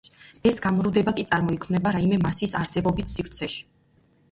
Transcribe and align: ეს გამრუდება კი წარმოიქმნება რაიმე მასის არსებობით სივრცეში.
ეს 0.51 0.55
გამრუდება 0.65 1.13
კი 1.19 1.25
წარმოიქმნება 1.33 1.93
რაიმე 1.97 2.19
მასის 2.25 2.57
არსებობით 2.65 3.15
სივრცეში. 3.15 3.65